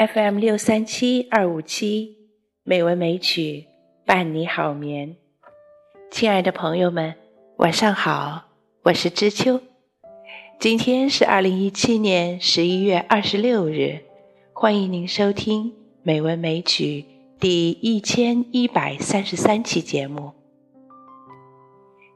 [0.00, 2.16] FM 六三七二五七，
[2.62, 3.66] 美文美曲
[4.06, 5.14] 伴你好眠。
[6.10, 7.14] 亲爱的朋友们，
[7.58, 8.44] 晚上好，
[8.84, 9.60] 我是知秋。
[10.58, 14.00] 今天是二零一七年十一月二十六日，
[14.54, 15.64] 欢迎您收听
[16.02, 17.04] 《美文美曲》
[17.38, 20.32] 第一千一百三十三期节目。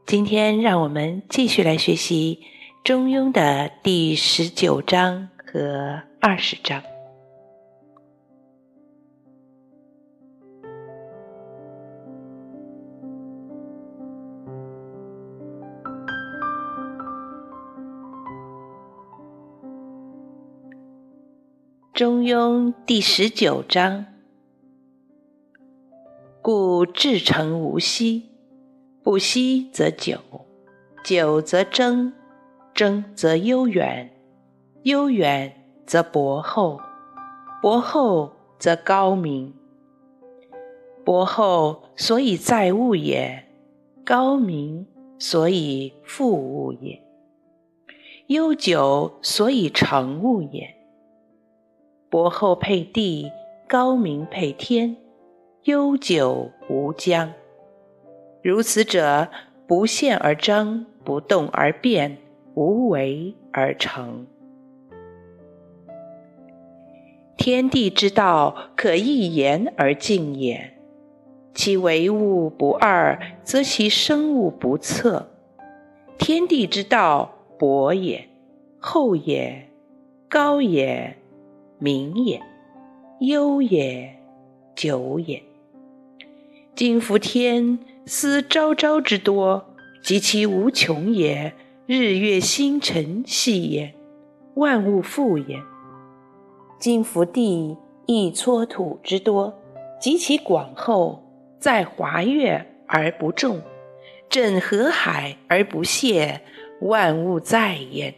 [0.06, 2.40] 今天让我们继续来学习
[2.82, 6.82] 《中庸》的第十九章和二十章。
[21.94, 24.06] 中庸第十九章：
[26.42, 28.30] 故至诚无息，
[29.04, 30.18] 不息则久，
[31.04, 32.12] 久则争，
[32.74, 34.10] 争则悠远，
[34.82, 35.52] 悠远
[35.86, 36.80] 则博厚，
[37.62, 39.54] 博厚则高明。
[41.04, 43.45] 博厚所以载物也，
[44.04, 44.84] 高明
[45.16, 47.01] 所以复物也，
[48.26, 50.74] 悠久所以成物也。
[52.15, 53.32] 博厚配地，
[53.66, 54.96] 高明配天，
[55.65, 57.32] 悠久无疆。
[58.40, 59.26] 如此者，
[59.66, 62.18] 不陷而争，不动而变，
[62.54, 64.28] 无为而成。
[67.37, 70.72] 天地之道，可一言而尽也。
[71.53, 75.31] 其为物不二，则其生物不测。
[76.16, 78.28] 天地之道，博也，
[78.78, 79.69] 厚也，
[80.28, 81.16] 高也。
[81.78, 82.41] 明也，
[83.20, 84.16] 忧也，
[84.76, 85.42] 久也。
[86.75, 89.64] 今夫天思昭昭之多，
[90.02, 91.52] 及其无穷也；
[91.86, 93.94] 日月星辰系也，
[94.54, 95.60] 万物复也。
[96.78, 97.76] 今夫地
[98.06, 99.52] 亦撮土之多，
[100.00, 101.22] 及其广厚，
[101.58, 103.60] 在华岳而不众，
[104.28, 106.40] 镇河海而不泄，
[106.80, 108.14] 万物在焉。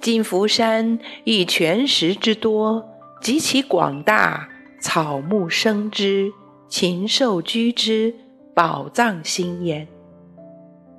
[0.00, 2.88] 金福山以泉石之多，
[3.20, 4.48] 及其广大，
[4.80, 6.32] 草木生之，
[6.68, 8.14] 禽兽居之，
[8.54, 9.86] 宝藏兴焉。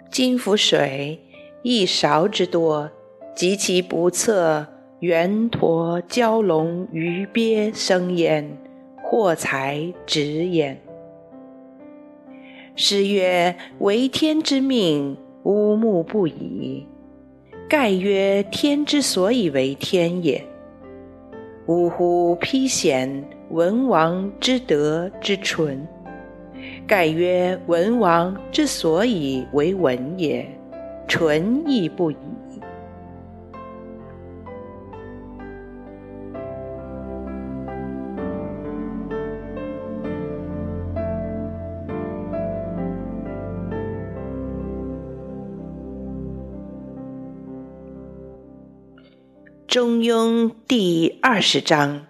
[0.09, 1.19] 金福水
[1.61, 2.89] 一勺之多，
[3.35, 4.65] 及其不测，
[4.99, 8.57] 圆驼蛟龙鱼鳖生焉，
[9.03, 10.81] 货财止焉。
[12.75, 16.87] 诗曰：“为天之命，乌木不已。”
[17.67, 20.43] 盖曰：天之所以为天也。
[21.65, 22.35] 呜呼！
[22.35, 25.87] 披显文王之德之纯。
[26.85, 30.47] 盖曰：文王之所以为文也，
[31.07, 32.15] 纯亦不已。
[49.75, 52.05] 中庸第二十章：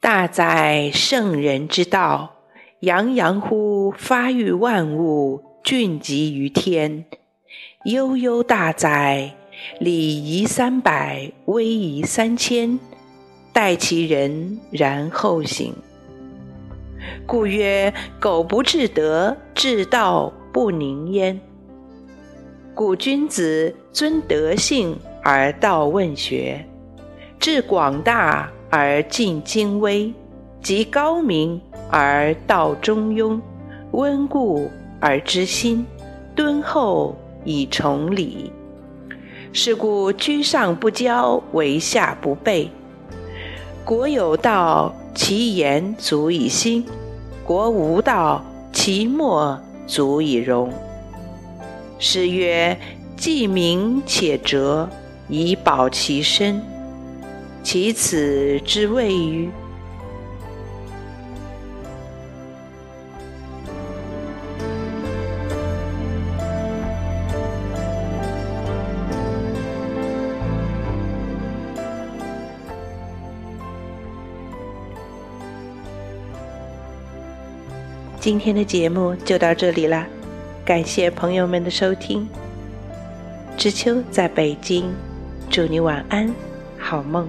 [0.00, 2.34] 大哉圣人之道，
[2.80, 7.04] 洋洋乎发育万物，峻极于天；
[7.86, 9.34] 悠悠大哉，
[9.80, 12.78] 礼仪三百，威仪三千，
[13.54, 15.74] 待其人然后行。
[17.26, 21.40] 故曰：苟不至德，至道不宁焉。
[22.74, 24.94] 故君子尊德性。
[25.22, 26.64] 而道问学，
[27.38, 30.12] 至广大而尽精微，
[30.60, 31.60] 极高明
[31.90, 33.40] 而道中庸，
[33.92, 34.68] 温故
[34.98, 35.86] 而知新，
[36.34, 38.52] 敦厚以崇礼。
[39.52, 42.68] 是故居上不骄，为下不悖。
[43.84, 46.82] 国有道，其言足以兴；
[47.44, 48.42] 国无道，
[48.72, 50.72] 其默足以荣。
[51.98, 52.76] 诗曰
[53.14, 54.88] ：“既明且哲。”
[55.28, 56.62] 以保其身，
[57.62, 59.48] 其此之谓于？
[78.20, 80.06] 今天的节目就到这里了，
[80.64, 82.28] 感谢朋友们的收听。
[83.56, 84.92] 知秋在北京。
[85.52, 86.34] 祝你晚安，
[86.78, 87.28] 好梦。